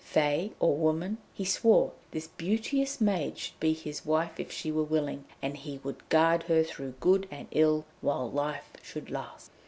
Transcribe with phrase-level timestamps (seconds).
[0.03, 4.81] Fée or woman, he swore, this beauteous maid should be his wife if she were
[4.81, 9.51] willing, and he would guard her through good and ill while life should last.